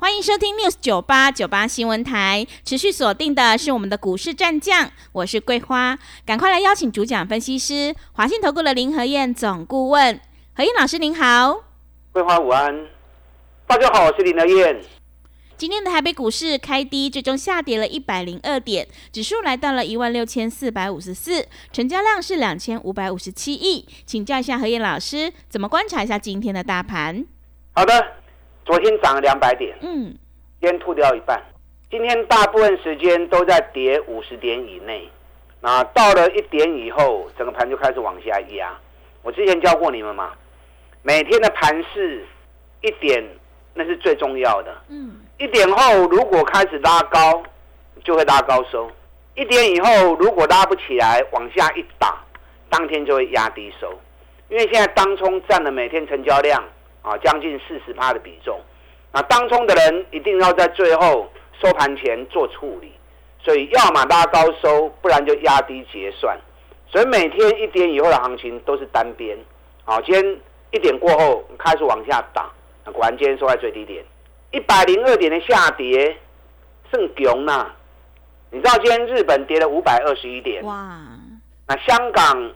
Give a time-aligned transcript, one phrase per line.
[0.00, 10.18] 欢迎收听 News 九八九八新闻台，持续锁定的是我们的股市战将，我是桂花，赶快来邀请主讲分析师华信投顾的林和燕总顾问，
[10.54, 11.64] 何燕老师您好，
[12.12, 12.86] 桂花午安，
[13.66, 14.82] 大家好，我是林和燕。
[15.58, 27.26] 今天的台北股市开低，最终下跌了一百零二点，指数来到了一万六千四百五十四，成交量是两千五百五十七亿，请教一下何燕老师，怎么观察一下今天的大盘？
[27.74, 28.19] 好的。
[28.64, 30.16] 昨天涨了两百点，嗯，
[30.60, 31.42] 今天吐掉一半。
[31.90, 35.08] 今天大部分时间都在跌五十点以内，
[35.60, 38.72] 那到了一点以后，整个盘就开始往下压。
[39.22, 40.30] 我之前教过你们嘛，
[41.02, 42.24] 每天的盘势
[42.82, 43.24] 一点
[43.74, 47.42] 那是最重要的，嗯，一点后如果开始拉高，
[48.04, 48.88] 就会拉高收；
[49.34, 52.22] 一点以后如果拉不起来，往下一打，
[52.68, 53.92] 当天就会压低收。
[54.48, 56.62] 因为现在当冲占了每天成交量。
[57.02, 58.60] 啊，将近四十趴的比重，
[59.12, 61.28] 那当中的人一定要在最后
[61.60, 62.92] 收盘前做处理，
[63.42, 66.38] 所以要么拉高收，不然就压低结算。
[66.88, 69.38] 所以每天一点以后的行情都是单边。
[69.84, 70.36] 好，今天
[70.72, 72.50] 一点过后开始往下打，
[72.84, 74.04] 那果然今天收在最低点，
[74.50, 76.16] 一百零二点的下跌，
[76.90, 77.70] 甚穷呐！
[78.50, 81.00] 你知道今天日本跌了五百二十一点，哇！
[81.66, 82.52] 那香港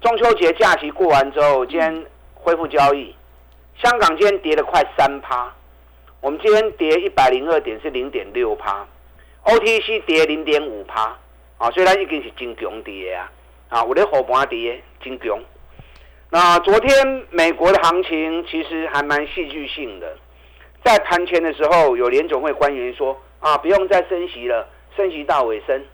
[0.00, 3.14] 中秋节假期过完之后，今天恢复交易。
[3.82, 5.52] 香港今天跌了快三趴，
[6.22, 8.86] 我们今天跌一百零二点是零点六趴
[9.44, 11.14] ，OTC 跌零点五趴，
[11.58, 13.30] 啊，所以它已经是真强跌啊，
[13.68, 15.38] 啊，我的后盘跌真强。
[16.30, 20.16] 那昨天美国的行情其实还蛮戏剧性的，
[20.82, 24.66] 在盘前的时候有联总会官员说啊，不用再升息了，
[24.96, 25.84] 升息到尾声，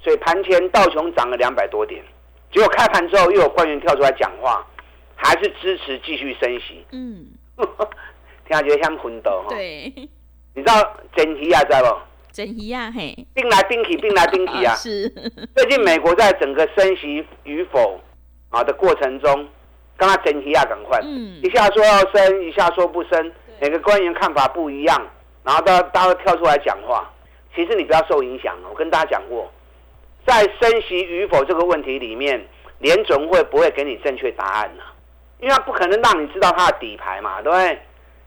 [0.00, 2.04] 所以盘前道琼涨了两百多点，
[2.52, 4.66] 结果开盘之后又有官员跳出来讲话。
[5.22, 6.84] 还是支持继续升息。
[6.92, 7.26] 嗯，
[8.46, 9.48] 听下觉得像昏倒哈。
[9.50, 9.92] 对，
[10.54, 12.00] 你知道整体啊，知道不？
[12.32, 14.74] 整体啊，嘿，并来并去，并来并去啊。
[14.80, 15.08] 是。
[15.54, 18.00] 最近美国在整个升息与否
[18.50, 19.46] 啊的过程中，
[19.96, 25.06] 刚刚整体啊赶快，嗯，一下说要升，一下说不升，每个官员看法不一样，
[25.44, 27.08] 然后大家大家跳出来讲话。
[27.54, 29.52] 其实你不要受影响我跟大家讲过，
[30.26, 32.42] 在升息与否这个问题里面，
[32.78, 34.82] 联准会不会给你正确答案呢？
[35.42, 37.78] 因为他不可能让你知道它的底牌嘛，对不对？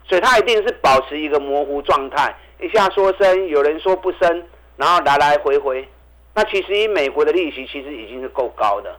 [0.07, 4.45] 所以它一定是保持一个模糊状态，一下说升，有人说不升，
[4.75, 5.87] 然后来来回回。
[6.33, 8.93] 那其实以美国的利息其实已经是够高的。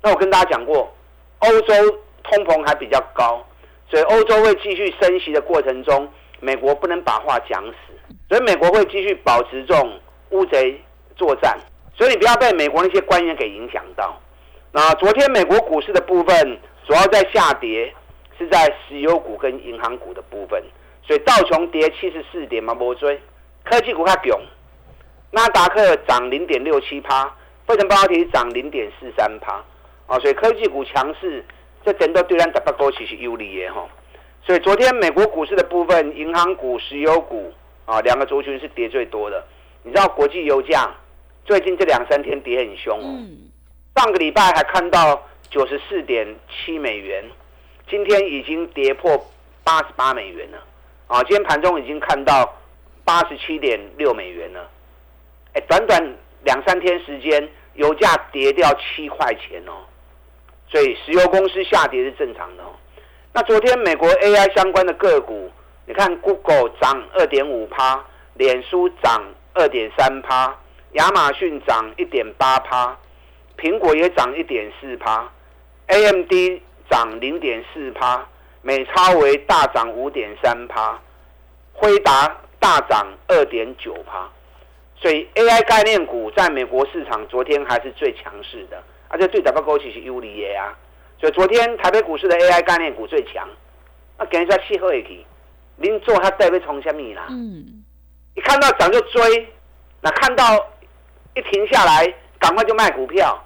[0.00, 0.88] 那我跟大家讲过，
[1.40, 1.74] 欧洲
[2.22, 3.44] 通膨还比较高，
[3.90, 6.08] 所以欧洲会继续升息的过程中，
[6.38, 9.98] 美国不能把话讲死，所以美国会继续保持这种
[10.30, 10.80] 乌贼
[11.16, 11.58] 作战。
[11.96, 14.16] 所以你不要被美国那些官员给影响到。
[14.70, 16.58] 那昨天美国股市的部分。
[16.88, 17.94] 主要在下跌，
[18.38, 20.64] 是在石油股跟银行股的部分，
[21.02, 23.20] 所以道琼跌七十四点嘛，无追。
[23.62, 24.40] 科技股较强，
[25.30, 27.26] 纳达克涨零点六七趴，
[27.66, 29.62] 费城半导体涨零点四三趴，
[30.06, 31.44] 啊，所以科技股强势，
[31.84, 33.86] 这整个对咱大不股其实有利的哈。
[34.42, 37.52] 所以昨天美国股市的部分，银行股、石油股
[37.84, 39.44] 啊，两个族群是跌最多的。
[39.82, 40.90] 你知道国际油价
[41.44, 43.20] 最近这两三天跌很凶哦，
[43.94, 45.22] 上个礼拜还看到。
[45.50, 47.24] 九十四点七美元，
[47.88, 49.16] 今天已经跌破
[49.64, 50.58] 八十八美元了，
[51.06, 52.54] 啊，今天盘中已经看到
[53.04, 54.68] 八十七点六美元了，
[55.54, 55.98] 哎，短短
[56.44, 59.72] 两三天时间，油价跌掉七块钱哦，
[60.68, 62.76] 所以石油公司下跌是正常的哦。
[63.32, 65.50] 那昨天美国 AI 相关的个股，
[65.86, 68.04] 你看 Google 涨二点五趴，
[68.34, 70.54] 脸书涨二点三趴，
[70.92, 72.98] 亚马逊涨一点八趴，
[73.56, 75.26] 苹果也涨一点四趴。
[75.88, 78.26] A M D 涨零点四趴，
[78.62, 80.98] 美超为大涨五点三趴，
[81.72, 84.28] 辉达大涨二点九趴，
[84.96, 90.76] 所以 A I 概念股在美国市场昨天还是最强势的，而且对打报告其实有利的啊。
[91.20, 93.48] 所以昨天台北股市的 A I 概念股最强，
[94.18, 95.24] 那给人家气候也可以，
[95.76, 97.26] 您做它代表从什么啦？
[97.30, 97.82] 嗯，
[98.34, 99.48] 一看到涨就追，
[100.00, 100.44] 那看到
[101.34, 103.42] 一停下来，赶快就卖股票。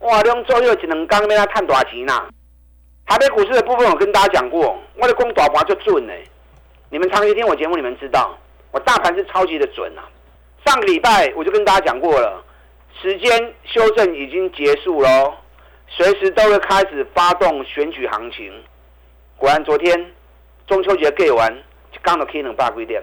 [0.00, 0.22] 哇！
[0.22, 2.26] 两周又只能刚被他探大钱呐。
[3.06, 6.12] 台北股市的部分，我跟大家讲过，我的公大盘就准呢。
[6.90, 8.36] 你们长期听我节目，你们知道，
[8.72, 10.02] 我大盘是超级的准啊。
[10.64, 12.44] 上个礼拜我就跟大家讲过了，
[13.00, 15.34] 时间修正已经结束喽，
[15.88, 18.52] 随时都会开始发动选举行情。
[19.36, 20.12] 果然，昨天
[20.66, 21.62] 中秋节过完，
[22.02, 23.02] 刚到 K 能八规点。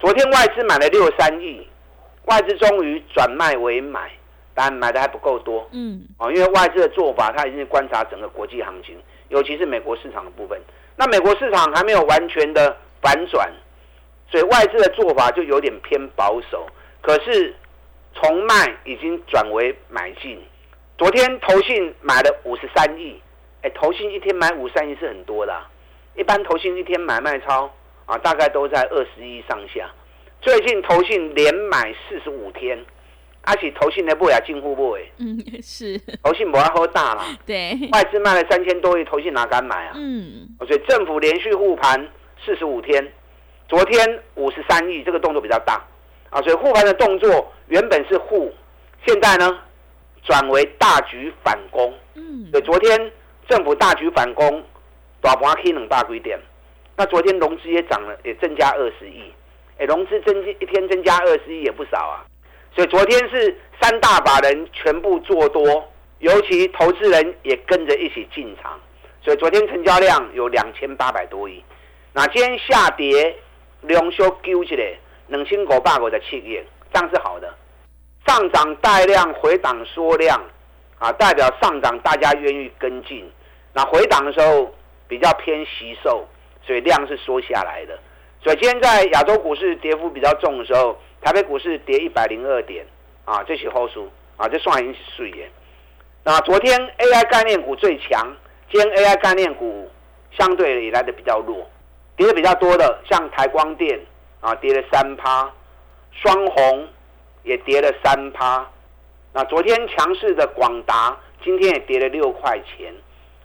[0.00, 1.66] 昨天外资买了六三亿，
[2.24, 4.10] 外资终于转卖为买，
[4.54, 5.68] 但买的还不够多。
[5.72, 8.96] 嗯，哦，因为外资的做法，它已经观察整个国际行情，
[9.28, 10.60] 尤其是美国市场的部分。
[10.96, 13.52] 那美国市场还没有完全的反转，
[14.30, 16.66] 所以外资的做法就有点偏保守。
[17.00, 17.54] 可是
[18.14, 20.40] 从卖已经转为买进。
[20.96, 23.20] 昨天投信买了五十三亿，
[23.62, 25.52] 哎，投信一天买五三亿是很多的，
[26.14, 27.68] 一般投信一天买卖超
[28.06, 29.90] 啊，大概都在二十亿上下。
[30.40, 32.78] 最近投信连买四十五天，
[33.46, 34.96] 而且投信的不也进户不？
[35.18, 35.98] 嗯，是。
[36.22, 37.22] 投信不要喝大了。
[37.46, 37.78] 对。
[37.92, 39.92] 外资卖了三千多亿，投信哪敢买啊？
[39.96, 40.48] 嗯。
[40.66, 42.08] 所以政府连续护盘
[42.44, 43.12] 四十五天，
[43.68, 45.82] 昨天五十三亿，这个动作比较大
[46.30, 46.40] 啊。
[46.42, 48.52] 所以护盘的动作原本是护，
[49.06, 49.58] 现在呢？
[50.26, 53.12] 转为大局反攻，嗯，对，昨天
[53.46, 54.64] 政府大局反攻，
[55.20, 56.40] 大盘起两百几点，
[56.96, 59.30] 那昨天融资也涨了，也增加二十亿，
[59.76, 62.24] 哎，融资增一天增加二十亿也不少啊，
[62.74, 65.88] 所以昨天是三大把人全部做多，
[66.18, 68.80] 尤其投资人也跟着一起进场，
[69.22, 71.62] 所以昨天成交量有两千八百多亿，
[72.12, 73.36] 那今天下跌
[73.82, 74.92] 两小揪起来
[75.28, 77.54] 两千五百个的企业，这样是好的。
[78.26, 80.40] 上涨带量回档缩量，
[80.98, 83.30] 啊，代表上涨大家愿意跟进。
[83.72, 84.74] 那回档的时候
[85.06, 86.26] 比较偏吸售，
[86.66, 87.98] 所以量是缩下来的。
[88.44, 92.86] 所以今天在亚洲股市跌幅比较重的时候，台北股市跌一百零二点，
[93.24, 95.50] 啊，这是后数，啊，这算已经是碎耶。
[96.22, 98.36] 那昨天 AI 概念股最强，
[98.70, 99.90] 今天 AI 概念股
[100.30, 101.66] 相对来的比较弱，
[102.16, 103.98] 跌的比较多的像台光电，
[104.40, 105.50] 啊，跌了三趴，
[106.12, 106.86] 双红。
[107.44, 108.66] 也跌了三趴，
[109.34, 111.14] 那昨天强势的广达
[111.44, 112.90] 今天也跌了六块钱，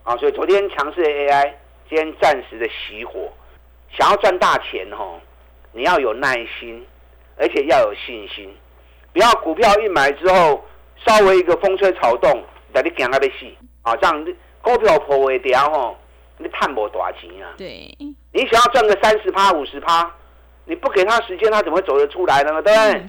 [0.03, 1.51] 啊，所以昨天强势的 AI
[1.89, 3.29] 今天暂时的熄火。
[3.97, 5.19] 想要赚大钱哦，
[5.71, 6.85] 你要有耐心，
[7.37, 8.53] 而且要有信心，
[9.13, 10.63] 不要股票一买之后
[11.05, 12.43] 稍微一个风吹草动，
[12.73, 13.45] 在你惊到要死
[13.81, 14.25] 啊，这样
[14.61, 15.97] 股票破位掉吼，
[16.37, 17.53] 你赚不大钱啊。
[17.57, 17.95] 对，
[18.33, 20.13] 你想要赚个三十趴五十趴，
[20.65, 22.61] 你不给他时间，他怎么会走得出来呢？
[22.61, 23.05] 对不对？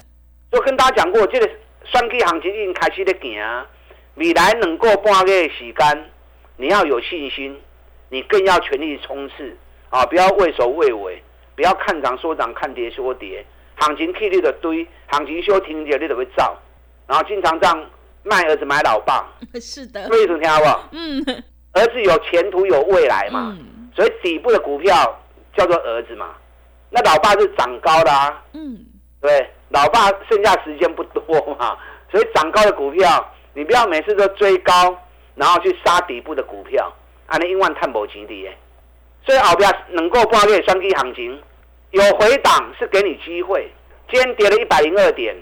[0.51, 1.49] 就跟大家讲过，这个
[1.85, 3.67] 双 K 行情已经开始在行，
[4.15, 6.11] 未来能够半个月时间，
[6.57, 7.61] 你要有信心，
[8.09, 9.57] 你更要全力冲刺
[9.91, 10.07] 啊！
[10.07, 11.23] 不要畏首畏尾，
[11.55, 13.45] 不要看涨说涨，看跌说跌。
[13.77, 16.57] 行情去你的堆，行情休停着你就会造，
[17.07, 17.91] 然后经常这样
[18.23, 19.29] 卖儿子买老爸。
[19.61, 20.09] 是的。
[20.09, 20.89] 为什么听好不好？
[20.93, 21.25] 嗯。
[21.73, 23.57] 儿子有前途有未来嘛，
[23.95, 25.19] 所以底部的股票
[25.57, 26.35] 叫做儿子嘛，
[26.91, 28.43] 那老爸是长高的啊。
[28.53, 28.79] 嗯。
[29.21, 29.51] 对。
[29.71, 31.23] 老爸剩下时间不多
[31.59, 31.77] 嘛，
[32.11, 34.99] 所以涨高的股票，你不要每次都追高，
[35.37, 36.93] 然后去杀底部的股票，
[37.27, 38.59] 啊，那一万探博基地耶。
[39.25, 41.43] 所以后边能够挂月双 K 行情，
[41.91, 43.71] 有回档是给你机会。
[44.11, 45.37] 今天跌了一百零二点，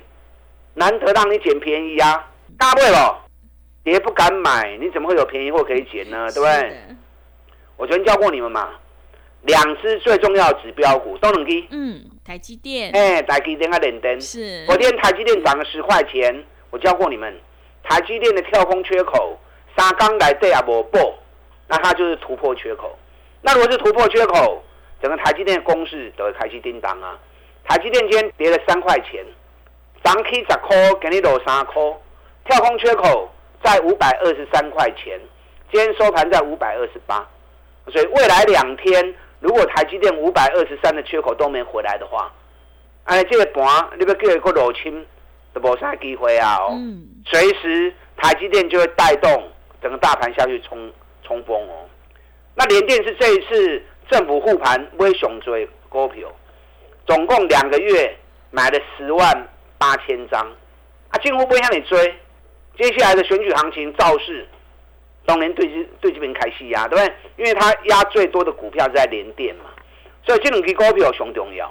[0.74, 2.28] 难得让你捡便宜啊，
[2.58, 3.24] 大不了
[3.82, 6.30] 跌不敢买，你怎么会有便宜货可以捡呢？
[6.32, 6.78] 对不对？
[7.76, 8.70] 我昨天教过你们嘛。
[9.42, 11.64] 两只最重要指标股都能低。
[11.70, 12.90] 嗯，台积电。
[12.90, 14.20] 哎，台积电啊，连灯。
[14.20, 14.66] 是。
[14.66, 17.32] 昨天台积电涨了十块钱，我教过你们，
[17.84, 19.38] 台积电的跳空缺口，
[19.76, 21.16] 三刚来对啊不破，
[21.68, 22.97] 那它就是突破缺口。
[23.42, 24.62] 那如果是突破缺口，
[25.00, 27.18] 整个台积电的公式都会开始叮当啊。
[27.64, 29.24] 台积电今天跌了三块钱，
[30.02, 31.82] 涨起十块，给你落三块，
[32.44, 33.30] 跳空缺口
[33.62, 35.20] 在五百二十三块钱，
[35.72, 37.26] 今天收盘在五百二十八，
[37.92, 39.14] 所以未来两天。
[39.40, 42.28] 如果台积电五百二十三的缺口都没回来的话，
[43.04, 45.06] 哎，这个盘你要叫一个落清
[45.52, 46.56] 都无啥机会啊！
[46.56, 46.76] 哦，
[47.24, 49.48] 随时台积电就会带动
[49.80, 50.92] 整个大盘下去冲
[51.22, 51.86] 冲锋哦。
[52.58, 56.28] 那联电是这一次政府护盘微熊追股票，
[57.06, 58.12] 总共两个月
[58.50, 59.48] 买了十万
[59.78, 60.44] 八千张，
[61.10, 62.12] 啊，近乎不会向你追。
[62.76, 64.44] 接下来的选举行情造势。
[65.24, 67.14] 当年对这对这边开戏压，对不对？
[67.36, 69.66] 因为它压最多的股票是在联电嘛，
[70.24, 71.70] 所以这两支股票熊重要。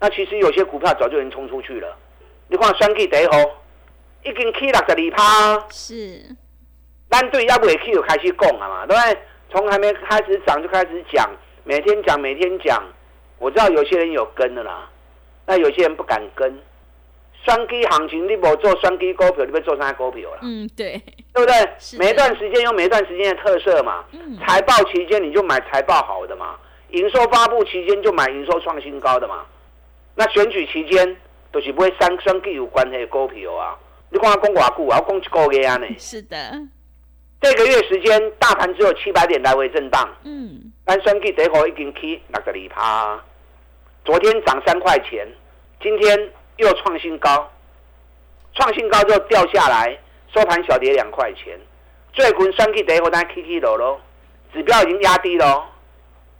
[0.00, 1.96] 那其实有些股票早就已经冲出去了。
[2.48, 3.38] 你看双 K 第一号
[4.24, 6.34] 已经起六十二趴，是。
[7.08, 9.18] 单对要不会起就开始讲了嘛，对不对？
[9.50, 11.28] 从还没开始涨就开始讲，
[11.64, 12.82] 每天讲每天讲。
[13.38, 14.88] 我知道有些人有跟的啦，
[15.46, 16.58] 那有些人不敢跟。
[17.44, 20.38] 双 K 行情，你无做双 K 股票，你要做啥股票了？
[20.42, 21.00] 嗯，对，
[21.32, 21.54] 对不对？
[21.98, 24.04] 每一段时间有每一段时间的特色嘛。
[24.10, 24.36] 嗯。
[24.44, 26.56] 财报期间你就买财报好的嘛，
[26.90, 29.46] 营收发布期间就买营收创新高的嘛。
[30.16, 31.16] 那选举期间
[31.52, 33.78] 都是不会三双 K 有关系的股票啊。
[34.10, 34.98] 你讲我讲偌久啊？
[35.06, 35.86] 我讲一个月啊呢。
[35.96, 36.36] 是的，
[37.40, 40.08] 这个月时间，大盘只有七百点来回震荡。
[40.24, 40.72] 嗯。
[40.84, 43.24] 但算计第一已经起六十二趴，
[44.04, 45.26] 昨天涨三块钱，
[45.80, 47.50] 今天又创新高，
[48.54, 49.96] 创新高之后掉下来，
[50.34, 51.58] 收盘小跌两块钱。
[52.12, 54.00] 最近算计第一但起起落落，
[54.52, 55.64] 指标已经压低了。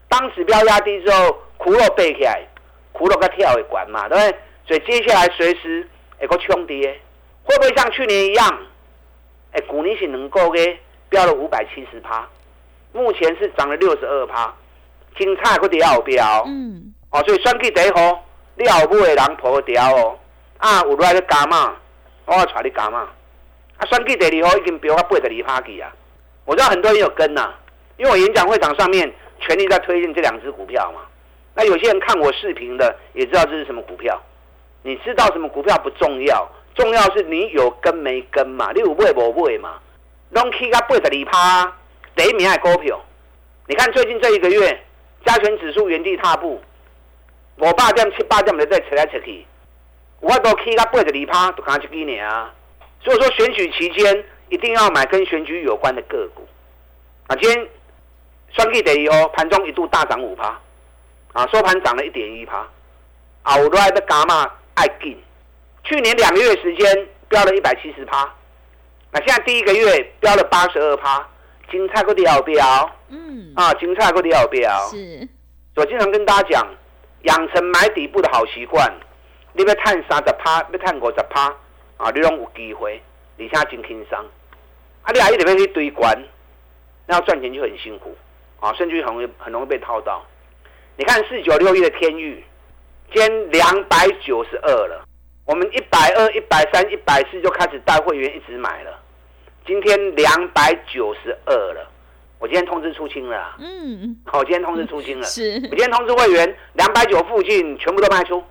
[0.09, 2.43] 当指标压低之后，苦肉背起来，
[2.93, 4.39] 苦肉个跳会管嘛，对不对？
[4.67, 5.87] 所以接下来随时
[6.19, 6.99] 会个冲跌，
[7.45, 8.67] 会不会像去年一样？
[9.53, 10.79] 哎，股年是能够给
[11.09, 12.29] 飙了五百七十趴，
[12.93, 14.55] 目前是涨了六十二趴，
[15.17, 16.45] 精彩个调标。
[16.47, 16.95] 嗯。
[17.11, 18.25] 哦，所以选举第一号，
[18.57, 20.19] 你后尾的人破掉哦。
[20.59, 21.75] 啊，有来去加嘛，
[22.27, 23.09] 我要带你加嘛。
[23.79, 25.93] 啊，选举第二号已经飙到八十二趴去啊！
[26.45, 27.55] 我知道很多人有跟呐，
[27.97, 29.13] 因为我演讲会场上面。
[29.41, 31.03] 全力在推荐这两只股票嘛？
[31.55, 34.21] 那有些人看我视频的也知道这是什么股票。
[34.83, 38.73] 你知道什么股票不重要，重要是你有跟没跟嘛？
[38.75, 39.79] 你有买无买嘛？
[40.31, 41.77] 拢起个八十二趴，
[42.17, 43.01] 第一名的股票。
[43.67, 44.85] 你看最近这一个月，
[45.25, 46.61] 加权指数原地踏步，
[47.57, 49.47] 五八点七八点的在扯来扯去，
[50.21, 52.53] 我都起个八十二趴，都刚这几年啊。
[53.01, 56.47] 所以说选举期间一定要买跟选举有关的个股。
[57.27, 57.69] 啊，今天。
[58.57, 60.59] 双 K 第一哦盘中一度大涨五趴，
[61.35, 62.67] 啊，收盘涨了一点一趴。
[63.43, 65.23] 后来的伽马爱进，
[65.85, 68.27] 去年两个月时间飙了一百七十趴，
[69.11, 71.27] 那现在第一个月飙了八十二趴，
[71.71, 74.71] 精彩个调标，嗯，啊，精彩个调标。
[74.91, 75.29] 是，
[75.77, 76.69] 我经常跟大家讲，
[77.23, 78.93] 养成买底部的好习惯，
[79.55, 81.47] 你要探三十趴，要探五十趴，
[81.97, 83.01] 啊，你拢有机会，
[83.39, 84.19] 而且真轻松。
[85.03, 86.17] 啊，你还一直要去堆关，
[87.07, 88.17] 那要赚钱就很辛苦。
[88.61, 90.23] 啊，甚至很容易很容易被套到。
[90.97, 92.45] 你看四九六一的天域，
[93.13, 95.08] 今天两百九十二了。
[95.49, 98.91] 我们一百二、一百三、一百四就开始带会员一直买了。
[99.67, 101.91] 今天两百九十二了，
[102.39, 103.57] 我今天通知出清了。
[103.59, 105.25] 嗯，好，今天通知出清了。
[105.27, 108.45] 是，我今天通知会员两百九附近全部都卖出，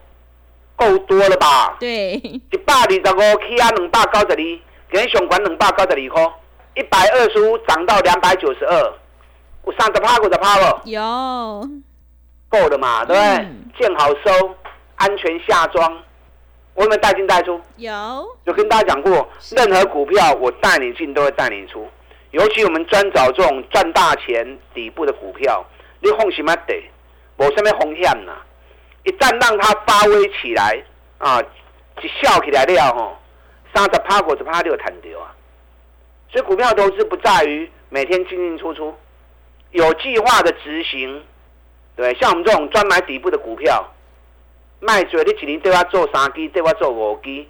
[0.75, 1.77] 够多了吧？
[1.79, 6.33] 对，一百二十五起啊，两百九十二，给上管两百九十二块，
[6.73, 8.93] 一百二十五涨到两百九十二。
[9.61, 10.99] 我三十趴，五十趴了，有
[12.49, 13.05] 够了嘛？
[13.05, 13.47] 对不对？
[13.79, 14.55] 见好收，
[14.95, 16.03] 安全下庄。
[16.77, 17.59] 我有没有带进带出？
[17.77, 17.91] 有。
[18.43, 21.89] 有跟大家讲过，任何股票我带你进都会带你出。
[22.29, 25.65] 尤其我们专找这种赚大钱底部的股票，
[26.01, 26.79] 你放心嘛得，
[27.37, 28.33] 无什么风险呐。
[29.05, 30.79] 一旦让它发威起来
[31.17, 31.41] 啊，
[31.99, 33.17] 一笑起来了吼，
[33.73, 35.33] 三十趴、五十趴就弹掉啊。
[36.31, 38.93] 所以股票投资不在于每天进进出出。
[39.71, 41.23] 有计划的执行，
[41.95, 43.83] 对，像我们这种专买底部的股票，
[44.79, 47.47] 卖嘴你几年对我做三基，对我做五基，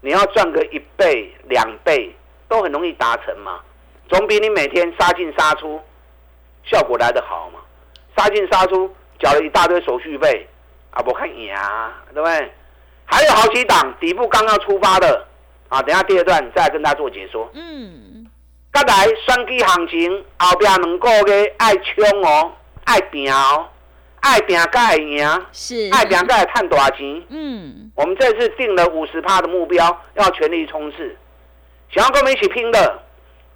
[0.00, 2.14] 你要赚个一倍、两倍，
[2.48, 3.60] 都很容易达成嘛。
[4.08, 5.80] 总比你每天杀进杀出，
[6.64, 7.58] 效果来得好嘛。
[8.16, 10.46] 杀进杀出，缴了一大堆手续费，
[10.90, 12.52] 啊，不看赢啊，对不对？
[13.04, 15.26] 还有好几档底部刚刚出发的，
[15.68, 17.50] 啊，等下第二段再跟大家做解说。
[17.54, 18.26] 嗯。
[18.72, 22.52] 刚才选举行情，后边两个月爱冲哦，
[22.84, 23.66] 爱拼哦，
[24.20, 27.22] 爱拼才会赢，是爱拼才会赚大钱。
[27.28, 31.16] 嗯，我们这次定了五十趴的目标，要全力冲刺。
[31.90, 33.02] 想要跟我们一起拼的，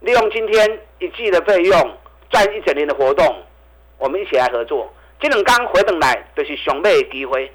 [0.00, 1.98] 利用今天一季的费用，
[2.30, 3.42] 赚一整年的活动，
[3.98, 4.92] 我们一起来合作。
[5.20, 7.50] 这两刚回等来，就是上尾的机会。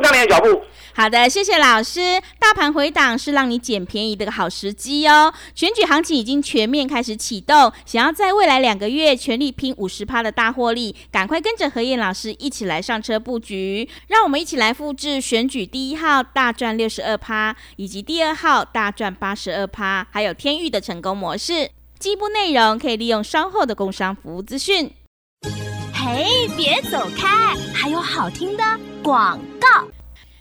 [0.00, 0.62] 跟上你的脚步。
[0.94, 2.20] 好的，谢谢老师。
[2.40, 5.32] 大盘回档是让你捡便宜的好时机哦。
[5.54, 13.88] 选举行情已经全面开始启动，想要在未来两个月全力拼五十趴的大获利，赶快跟着何燕老师一起来上车布局。
[14.08, 21.70] 让我们一起来复制选举第一号大赚六十二趴，以及第二号大赚八十二趴，还有天域的成功模式。
[22.00, 24.90] 基部内容可以利用稍后的工商服务资讯。
[26.08, 26.24] 哎，
[26.56, 27.54] 别走开！
[27.74, 28.64] 还有好听的
[29.02, 29.86] 广告。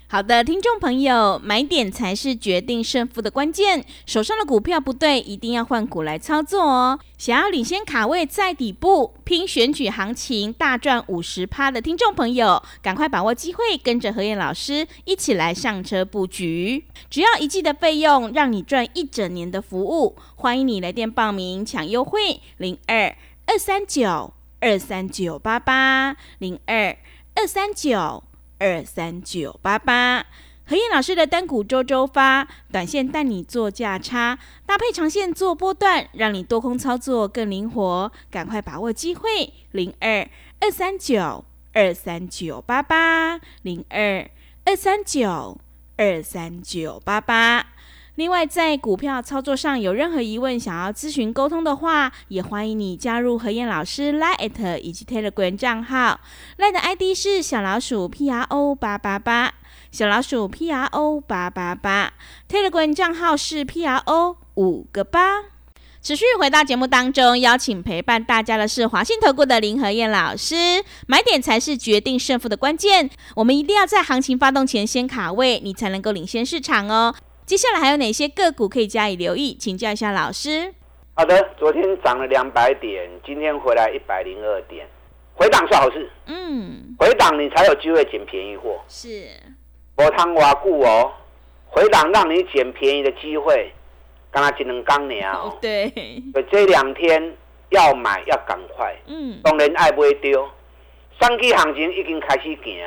[0.08, 3.84] 好的，听众朋友，买点才是决定胜负的关键。
[4.06, 6.98] 手上的股票不对，一定要换股来操作哦。
[7.18, 16.86] 想要领先卡位在底部，拼选举行情大赚五十趴的听众朋友，赶快把握机会，跟着何燕老师一起来上车布局。
[17.10, 20.16] 只要一季的费用，让你赚一整年的服务。
[20.36, 23.14] 欢迎你来电报名抢优惠，零二
[23.46, 24.37] 二三九。
[24.60, 26.98] 二三九八八零二
[27.36, 28.24] 二三九
[28.58, 30.26] 二三九八八，
[30.66, 38.12] 何燕老师的单股周周发，短线带你做价差，搭配长线做波段，让你多空操作更灵活。
[38.32, 40.28] 赶快把握机会，零二
[40.60, 44.28] 二三九二三九八八零二
[44.66, 45.60] 二三九
[45.98, 47.68] 二三九八八。
[48.18, 56.20] 另外，在股票操作上有任何疑问，想要咨询沟通的话，也欢迎你加入何燕老师 Line 以及 Telegram 账号。
[56.58, 59.54] Line 的 ID 是小老鼠 P R O 八八八，
[59.92, 62.12] 小老鼠 P R O 八八八。
[62.50, 65.44] Telegram 账号是 P R O 五个八。
[66.02, 70.84] 持续回到节目当中，邀请陪伴大家的是华信投顾的林和燕老师。
[71.06, 77.14] 买点才是决定胜负的关键，我们一定要在行情发动前先卡位，你才能够领先市场哦。
[77.48, 79.56] 接下来还有哪些个股可以加以留意？
[79.56, 80.74] 请教一下老师。
[81.16, 84.86] 好的，昨天涨了两百点，今天回来一百零二点，
[85.34, 86.12] 回档是好事。
[86.26, 88.78] 嗯，回档你才有机会捡便宜货。
[88.90, 89.30] 是，
[89.96, 91.14] 波汤挖固哦，
[91.68, 93.72] 回档让你捡便宜的机会，
[94.30, 95.58] 刚刚只能刚年哦。
[95.62, 95.90] 对，
[96.34, 97.34] 所以这两天
[97.70, 98.94] 要买要赶快。
[99.08, 100.46] 嗯，当然爱不会丢。
[101.18, 102.78] 三期行情已经开始行，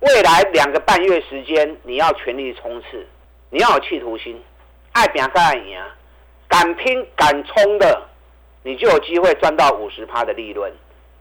[0.00, 3.06] 未来两个半月时间你要全力冲刺。
[3.54, 4.36] 你要有企图心，
[4.90, 5.78] 爱拼敢爱赢，
[6.48, 8.02] 敢拼敢冲的，
[8.64, 10.72] 你就有机会赚到五十趴的利润。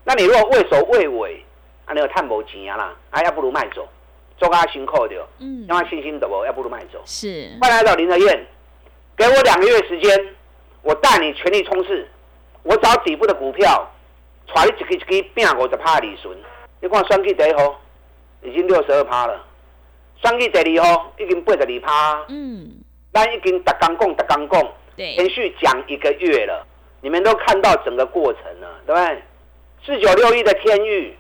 [0.04, 1.46] 那你如果畏首畏尾，
[1.86, 3.88] 啊，你有探无钱啊啦，啊，要不如卖走，
[4.36, 7.00] 做个辛苦的，嗯，因为信心的不，要不如卖走。
[7.06, 8.44] 是，快来到林德燕，
[9.16, 10.36] 给我两个月时间，
[10.82, 12.08] 我带你全力冲刺，
[12.64, 13.88] 我找底部的股票，
[14.56, 16.36] 带你一支一支拼五十趴利润。
[16.80, 17.80] 你看算计第一号
[18.42, 19.40] 已经六十二趴了。
[20.24, 22.72] 双季第二号已经八十二趴，嗯，
[23.12, 26.66] 咱已经逐刚讲逐刚讲，对，连续讲一个月了，
[27.02, 29.22] 你们都看到整个过程了，对不对？
[29.86, 31.14] 四九六一的天域，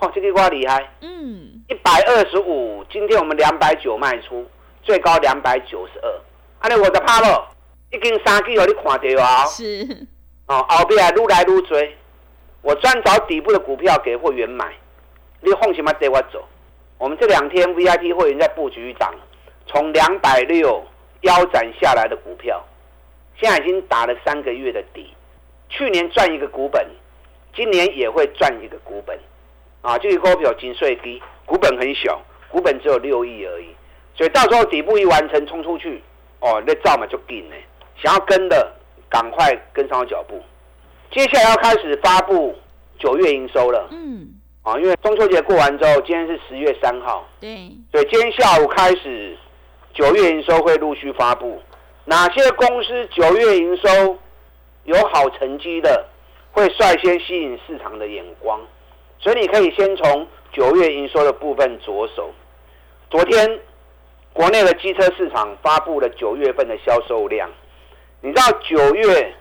[0.00, 4.44] 哇，这个瓜厉害，嗯，一百二十五，今天我们两百九卖出，
[4.82, 6.20] 最高两百九十二，
[6.58, 7.48] 安尼我就怕了，
[7.92, 9.46] 已经三季哦，你看到啊？
[9.46, 9.86] 是，
[10.48, 11.96] 哦，后边愈来愈追，
[12.62, 14.66] 我专找底部的股票给会员买，
[15.42, 16.44] 你放心嘛，带我走。
[16.98, 19.14] 我们这两天 VIP 会员在布局一档，
[19.66, 20.84] 从两百六
[21.20, 22.62] 腰斩下来的股票，
[23.36, 25.14] 现在已经打了三个月的底。
[25.68, 26.84] 去年赚一个股本，
[27.54, 29.16] 今年也会赚一个股本。
[29.80, 32.20] 啊，这个股票金税低，股本很小，
[32.50, 33.68] 股本只有六亿而已。
[34.16, 36.02] 所以到时候底部一完成，冲出去，
[36.40, 37.54] 哦，那照嘛就进呢。
[37.96, 38.74] 想要跟的，
[39.08, 40.42] 赶快跟上脚步。
[41.12, 42.56] 接下来要开始发布
[42.98, 43.86] 九月营收了。
[43.92, 44.37] 嗯。
[44.68, 49.34] 啊，因为中秋节过完之后，今天是十月三号，对，所以今天下午开始，
[49.94, 51.58] 九月营收会陆续发布。
[52.04, 54.18] 哪些公司九月营收
[54.84, 56.04] 有好成绩的，
[56.52, 58.60] 会率先吸引市场的眼光。
[59.18, 62.30] 所以你可以先从九月营收的部分着手。
[63.10, 63.58] 昨天
[64.34, 67.50] 国内的机车市场发布了九月份的销售量，
[68.20, 69.34] 你知道九月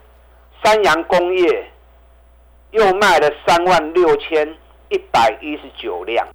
[0.63, 1.69] 三洋工业
[2.71, 4.55] 又卖了三万六千。
[4.89, 6.28] 一百一十九辆，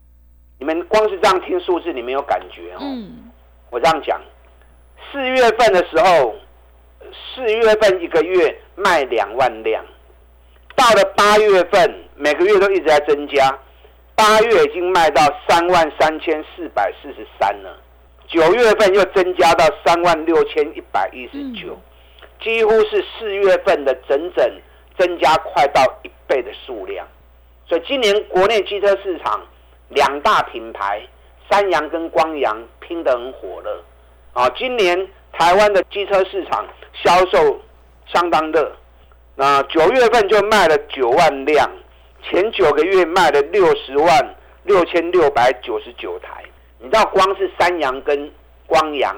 [0.59, 2.79] 你们光是这样听数字，你没有感觉哦。
[2.81, 3.31] 嗯。
[3.71, 4.21] 我这样讲，
[5.11, 6.35] 四月份的时候，
[7.35, 9.83] 四月份一个月卖两万辆，
[10.77, 13.59] 到了八月份，每个月都一直在增加，
[14.15, 17.81] 八月已经卖到三万三千四百四十三了，
[18.29, 21.79] 九月份又增加到三万六千一百一十九，
[22.43, 24.61] 几乎是四月份的整整
[24.99, 27.07] 增加快到一倍的数量。
[27.66, 29.40] 所以今年国内机车市场
[29.88, 31.03] 两大品牌
[31.51, 33.83] 三洋跟光阳拼得很火热
[34.33, 34.48] 啊！
[34.57, 37.61] 今年台湾的机车市场销售
[38.07, 38.72] 相当热，
[39.35, 41.70] 那九月份就卖了九万辆，
[42.22, 46.44] 前九个月卖了六十万六千六百九十九台。
[46.79, 48.31] 你知道光是三洋跟
[48.66, 49.16] 光阳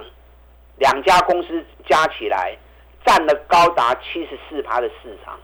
[0.78, 2.56] 两家公司加起来
[3.04, 5.38] 占了高达七十四趴的市场。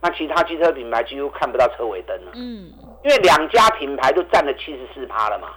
[0.00, 5.48] 那其他汽车品牌几乎看不到车尾灯了，嗯，因为两家品牌都占了七十四趴了嘛。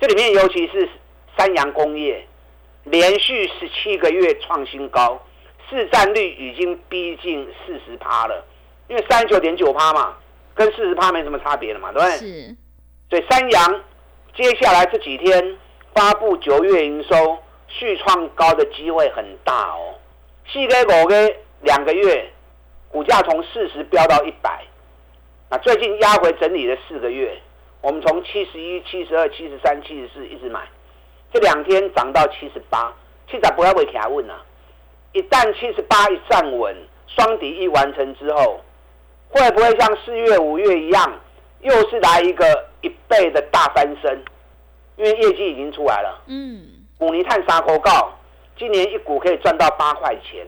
[0.00, 0.88] 这里面尤其是
[1.36, 2.26] 三洋工业，
[2.84, 5.20] 连续十七个月创新高，
[5.68, 8.42] 市占率已经逼近四十趴了。
[8.88, 10.16] 因为三十九点九趴嘛，
[10.54, 12.16] 跟四十趴没什么差别了嘛，对不对？
[12.16, 12.56] 是。
[13.10, 13.80] 所以三洋
[14.34, 15.58] 接下来这几天
[15.94, 19.94] 发布九月营收续创高的机会很大哦。
[20.50, 22.31] 四个五个两个月。
[22.92, 24.62] 股价从四十飙到一百，
[25.50, 27.40] 那最近压回整理了四个月，
[27.80, 30.60] 我们从七十一、七十二、七十三、七十四一直买，
[31.32, 32.94] 这两天涨到七十八，
[33.26, 34.38] 七十不要被卡问啊！
[35.14, 36.76] 一旦七十八一站稳，
[37.06, 38.60] 双底一完成之后，
[39.30, 41.20] 会不会像四月、五月一样，
[41.62, 42.44] 又是来一个
[42.82, 44.22] 一倍的大翻身？
[44.96, 46.60] 因为业绩已经出来了，嗯，
[46.98, 48.12] 五泥炭沙口告，
[48.58, 50.46] 今年一股可以赚到八块钱。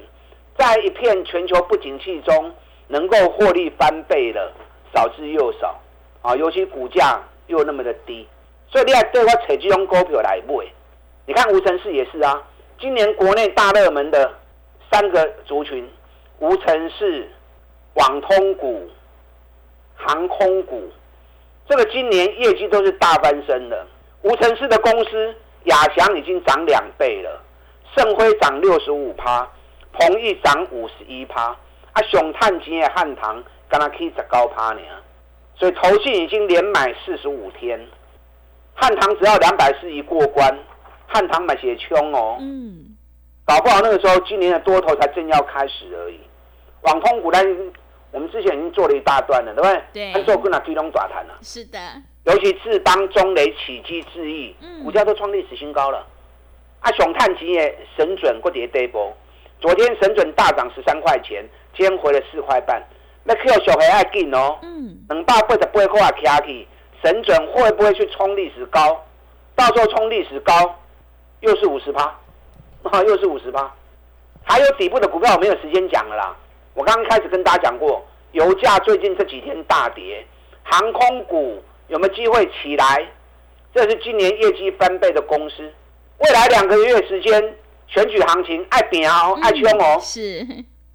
[0.57, 2.53] 在一片全球不景气中，
[2.89, 4.53] 能够获利翻倍的
[4.95, 5.81] 少之又少
[6.23, 6.37] 啊！
[6.37, 8.27] 尤其股价又那么的低，
[8.69, 10.65] 所以你要对我扯这种股票来买。
[11.27, 12.43] 你看吴成市也是啊，
[12.79, 14.33] 今年国内大热门的
[14.93, 15.89] 三个族群，
[16.39, 17.29] 无尘室、
[17.95, 18.89] 网通股、
[19.97, 20.91] 航空股，
[21.69, 23.87] 这个今年业绩都是大翻身的。
[24.23, 27.43] 无尘室的公司亚翔已经涨两倍了，
[27.97, 29.51] 盛辉涨六十五趴，
[29.99, 31.57] 鹏益涨五十一趴，
[31.93, 34.81] 啊，熊探金的汉唐刚刚可以十高趴呢，
[35.57, 37.81] 所以投信已经连买四十五天，
[38.75, 40.53] 汉唐只要两百四一过关，
[41.07, 42.37] 汉唐买些冲哦。
[42.41, 42.97] 嗯。
[43.47, 46.19] 搞不好那个时候，今年的多头才正要开始而已。
[46.81, 47.39] 网通股呢，
[48.11, 49.83] 我们之前已经做了一大段了，对不对？
[49.93, 50.13] 对。
[50.15, 51.35] 他做跟那巨龙短谈了。
[51.43, 51.79] 是的。
[52.25, 56.07] 尤其是当中雷起机致意，股价都创历史新高了。
[56.81, 59.15] 啊，熊探基业神准过跌跌波，
[59.65, 61.43] 昨天神准大涨十三块钱，
[61.75, 62.83] 今天回了四块半。
[63.23, 64.59] 那 Q 小黑爱进哦。
[64.61, 64.95] 嗯。
[65.09, 66.69] 两百八十八块卡起，
[67.03, 69.03] 神准会不会去冲历史高？
[69.57, 70.53] 到时候冲历史高，
[71.41, 72.03] 又是五十趴。
[72.93, 73.75] 啊，又是五十八，
[74.43, 76.37] 还有底部的股票，我没有时间讲了啦。
[76.75, 80.27] 我刚刚开始跟大家讲过，油价最近这几天大跌，
[80.63, 83.03] 航空股有没有机会起来？
[83.75, 85.73] 这是今年业绩翻倍的公司，
[86.19, 90.47] 未来两个月时间选举行情爱拼哦，爱冲哦，是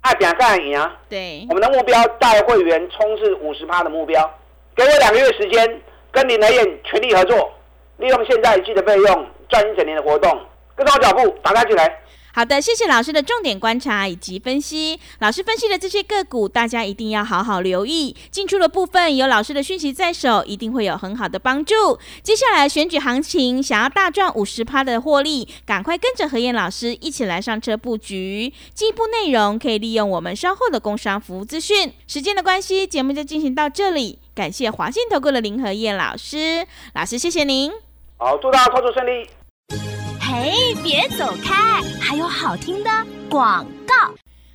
[0.01, 0.95] 爱拼干赢啊。
[1.09, 4.29] 对，我们的目标带会员冲至五十趴的目标，
[4.75, 7.51] 给我两个月时间，跟林德燕全力合作，
[7.97, 10.39] 利用现在记的费用赚一整年的活动。
[10.75, 11.99] 跟上脚步，打开起来。
[12.31, 14.99] 好的，谢谢老师的重点观察以及分析。
[15.19, 18.15] 老师分析的这些个股，大家一定要好好留意。
[18.29, 21.97] 进出的部分有老师的讯息在手，一定会有很好的帮助。
[22.21, 28.53] 接下来选举行情，想要大赚五十趴的获利，赶快跟着何燕老师一起来上车布局。
[28.73, 31.91] 进一步内容可以利用我们稍后的工商服务资讯。
[32.07, 34.19] 时间的关系，节目就进行到这里。
[34.35, 37.71] 感谢华信投顾的林何燕老师，老师谢谢您。
[38.17, 40.08] 好，祝大家操作顺利。
[40.41, 41.81] 嘿，别走开！
[41.99, 42.89] 还有好听的
[43.29, 43.93] 广告。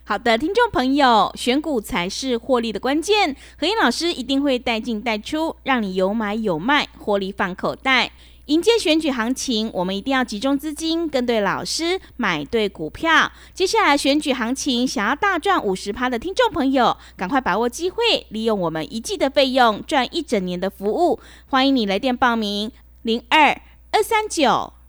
[0.02, 3.36] 好的，听众朋友，选股才是获利的关键。
[3.58, 8.12] 何燕老师一定会带进带出，让你有买有卖，获利放口袋。
[8.46, 13.30] 迎接选举行情，我们一定要集中资金，跟对老师，买对股票。
[13.52, 21.20] 接下来选举行情，想要大赚五十趴的听众朋友，赶快把握机会，利用我们一季的费用赚一整年的服务。
[21.48, 23.60] 欢迎你来电报名：零二
[23.92, 24.73] 二三九。